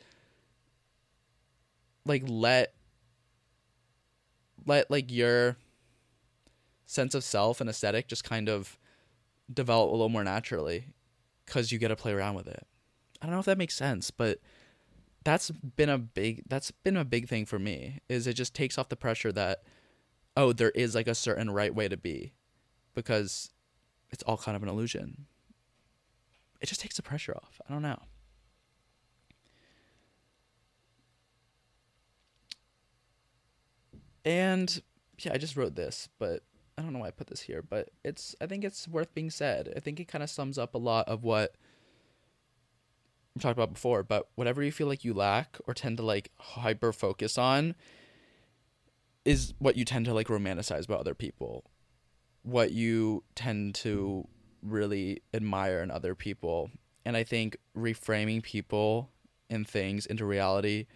[2.05, 2.73] like let
[4.65, 5.57] let like your
[6.85, 8.77] sense of self and aesthetic just kind of
[9.51, 10.87] develop a little more naturally
[11.45, 12.67] because you get to play around with it.
[13.21, 14.39] I don't know if that makes sense, but
[15.23, 18.77] that's been a big that's been a big thing for me is it just takes
[18.77, 19.63] off the pressure that
[20.35, 22.33] oh there is like a certain right way to be
[22.93, 23.51] because
[24.09, 25.25] it's all kind of an illusion.
[26.59, 27.59] It just takes the pressure off.
[27.67, 27.99] I don't know.
[34.23, 34.81] And
[35.25, 36.41] yeah i just wrote this but
[36.77, 39.29] i don't know why i put this here but it's i think it's worth being
[39.29, 39.71] said.
[39.75, 41.55] I think it kind of sums up a lot of what
[43.35, 46.31] we talked about before, but whatever you feel like you lack or tend to like
[46.37, 47.75] hyper focus on
[49.25, 51.63] is what you tend to like romanticize about other people.
[52.43, 54.27] What you tend to
[54.61, 56.71] really admire in other people.
[57.05, 59.09] And I think reframing people
[59.49, 60.87] and things into reality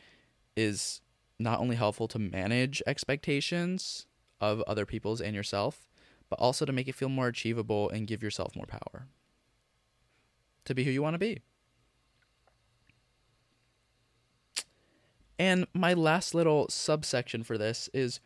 [0.55, 1.01] is
[1.37, 4.07] not only helpful to manage expectations
[4.39, 5.89] of other people's and yourself,
[6.29, 9.07] but also to make it feel more achievable and give yourself more power
[10.65, 11.41] to be who you want to be.
[15.37, 18.19] And my last little subsection for this is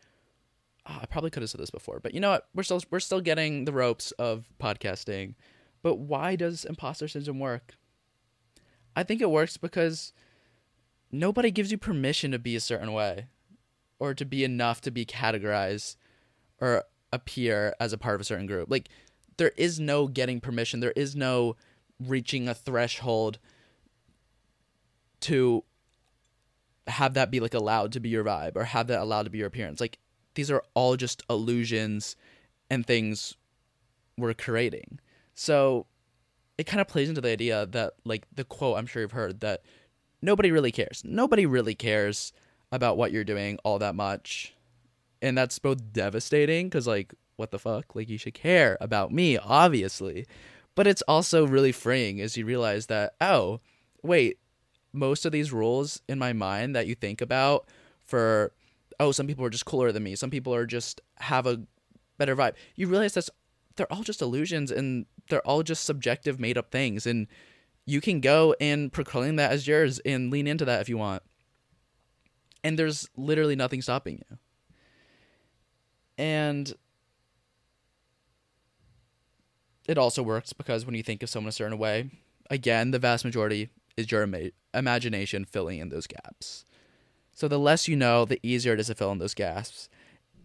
[0.88, 2.48] oh, I probably could have said this before, but you know what?
[2.54, 5.34] We're still we're still getting the ropes of podcasting.
[5.82, 7.74] But why does imposter syndrome work?
[8.94, 10.12] I think it works because
[11.10, 13.26] nobody gives you permission to be a certain way
[13.98, 15.96] or to be enough to be categorized
[16.60, 18.70] or appear as a part of a certain group.
[18.70, 18.88] Like
[19.36, 20.80] there is no getting permission.
[20.80, 21.56] There is no
[21.98, 23.38] reaching a threshold
[25.20, 25.64] to
[26.90, 29.38] have that be like allowed to be your vibe or have that allowed to be
[29.38, 29.80] your appearance.
[29.80, 29.98] Like
[30.34, 32.16] these are all just illusions
[32.70, 33.36] and things
[34.16, 35.00] we're creating.
[35.34, 35.86] So
[36.58, 39.40] it kind of plays into the idea that like the quote I'm sure you've heard
[39.40, 39.62] that
[40.20, 41.02] nobody really cares.
[41.04, 42.32] Nobody really cares
[42.72, 44.54] about what you're doing all that much.
[45.22, 47.94] And that's both devastating cuz like what the fuck?
[47.96, 50.26] Like you should care about me, obviously.
[50.74, 53.60] But it's also really freeing as you realize that oh,
[54.02, 54.38] wait,
[54.92, 57.66] most of these rules in my mind that you think about
[58.04, 58.52] for
[58.98, 60.14] oh some people are just cooler than me.
[60.14, 61.60] Some people are just have a
[62.18, 62.54] better vibe.
[62.76, 63.30] You realize that's
[63.76, 67.06] they're all just illusions and they're all just subjective made up things.
[67.06, 67.26] And
[67.86, 71.22] you can go and proclaim that as yours and lean into that if you want.
[72.62, 74.38] And there's literally nothing stopping you.
[76.18, 76.74] And
[79.88, 82.10] it also works because when you think of someone a certain way
[82.50, 86.64] again the vast majority is your ima- imagination filling in those gaps.
[87.32, 89.88] So the less you know, the easier it is to fill in those gaps.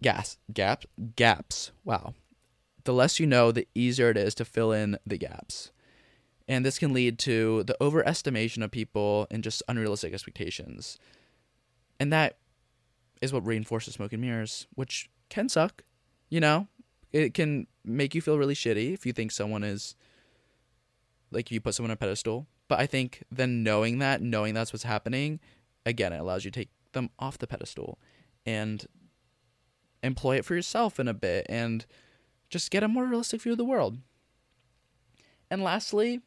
[0.02, 0.86] Gas gaps
[1.16, 1.72] gaps.
[1.84, 2.14] Wow.
[2.84, 5.72] The less you know, the easier it is to fill in the gaps.
[6.48, 11.00] And this can lead to the overestimation of people and just unrealistic expectations.
[12.00, 12.38] And that
[13.22, 15.84] is what reinforces smoke and mirrors, which can suck.
[16.30, 16.68] You know,
[17.12, 19.96] it can make you feel really shitty if you think someone is
[21.32, 24.74] like you put someone on a pedestal but I think then knowing that, knowing that's
[24.74, 25.40] what's happening,
[25.86, 28.00] again, it allows you to take them off the pedestal
[28.46, 28.86] and
[30.02, 31.86] employ it for yourself in a bit and
[32.50, 33.98] just get a more realistic view of the world.
[35.50, 36.22] And lastly,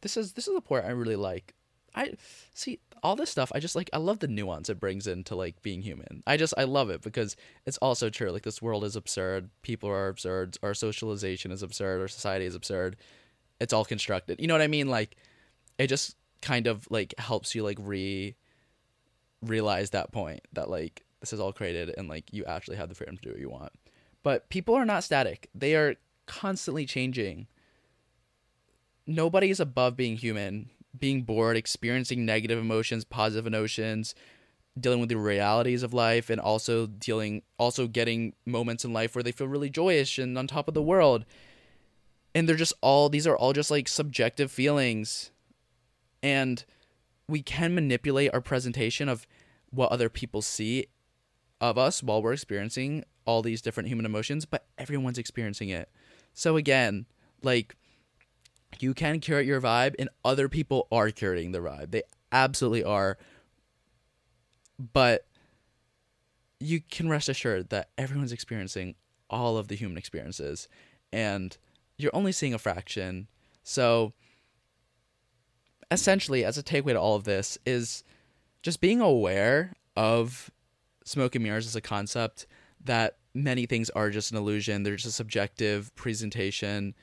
[0.00, 1.54] this is this is a point I really like.
[1.94, 2.14] I
[2.54, 3.52] see all this stuff.
[3.54, 6.22] I just like I love the nuance it brings into like being human.
[6.26, 8.30] I just I love it because it's also true.
[8.30, 9.50] Like this world is absurd.
[9.62, 10.56] People are absurd.
[10.62, 12.00] Our socialization is absurd.
[12.00, 12.96] Our society is absurd.
[13.60, 14.40] It's all constructed.
[14.40, 14.88] You know what I mean?
[14.88, 15.16] Like
[15.78, 18.34] it just kind of like helps you like re
[19.42, 22.94] realize that point that like this is all created and like you actually have the
[22.94, 23.72] freedom to do what you want.
[24.22, 25.48] But people are not static.
[25.54, 25.96] They are
[26.26, 27.46] constantly changing.
[29.06, 34.14] Nobody is above being human, being bored, experiencing negative emotions, positive emotions,
[34.78, 39.22] dealing with the realities of life and also dealing also getting moments in life where
[39.22, 41.24] they feel really joyous and on top of the world.
[42.34, 45.30] And they're just all these are all just like subjective feelings
[46.24, 46.64] and
[47.28, 49.26] we can manipulate our presentation of
[49.70, 50.86] what other people see
[51.60, 55.90] of us while we're experiencing all these different human emotions, but everyone's experiencing it.
[56.32, 57.04] So again,
[57.42, 57.76] like
[58.80, 61.90] you can curate your vibe and other people are curating the vibe.
[61.90, 62.02] They
[62.32, 63.18] absolutely are.
[64.78, 65.26] But
[66.58, 68.94] you can rest assured that everyone's experiencing
[69.28, 70.68] all of the human experiences
[71.12, 71.56] and
[71.98, 73.28] you're only seeing a fraction.
[73.62, 74.14] So
[75.94, 78.04] essentially, as a takeaway to all of this, is
[78.62, 80.50] just being aware of
[81.04, 82.46] smoke and mirrors as a concept
[82.84, 84.82] that many things are just an illusion.
[84.82, 86.94] They're just a subjective presentation.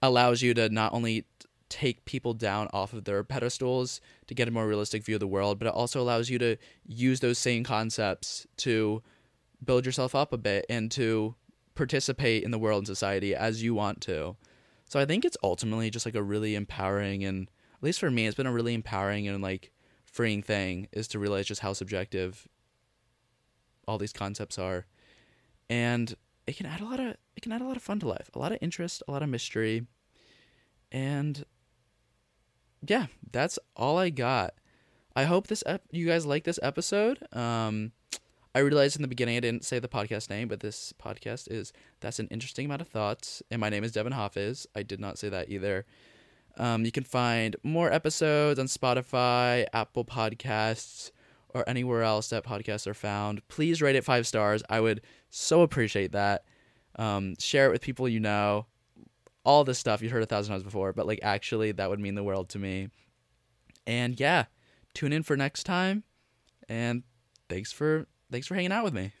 [0.00, 1.26] Allows you to not only
[1.68, 5.26] take people down off of their pedestals to get a more realistic view of the
[5.26, 6.56] world, but it also allows you to
[6.86, 9.02] use those same concepts to
[9.64, 11.34] build yourself up a bit and to
[11.74, 14.36] participate in the world and society as you want to.
[14.88, 17.50] So I think it's ultimately just like a really empowering and
[17.82, 19.72] at least for me, it's been a really empowering and like
[20.04, 22.46] freeing thing is to realize just how subjective
[23.88, 24.86] all these concepts are.
[25.68, 26.14] And
[26.46, 28.30] it can add a lot of it can add a lot of fun to life,
[28.34, 29.86] a lot of interest, a lot of mystery.
[30.92, 31.44] And
[32.86, 34.54] yeah, that's all I got.
[35.16, 37.18] I hope this ep- you guys like this episode.
[37.34, 37.90] Um,
[38.54, 41.72] I realized in the beginning I didn't say the podcast name, but this podcast is
[41.98, 43.42] that's an interesting amount of thoughts.
[43.50, 44.68] And my name is Deven Hafiz.
[44.76, 45.84] I did not say that either.
[46.58, 51.10] Um, you can find more episodes on Spotify, Apple Podcasts,
[51.54, 53.46] or anywhere else that podcasts are found.
[53.48, 54.62] Please rate it five stars.
[54.68, 56.44] I would so appreciate that.
[56.96, 58.66] Um, share it with people you know.
[59.44, 62.14] All this stuff you've heard a thousand times before, but like actually, that would mean
[62.14, 62.88] the world to me.
[63.86, 64.44] And yeah,
[64.94, 66.04] tune in for next time.
[66.68, 67.02] And
[67.48, 69.12] thanks for thanks for hanging out with me.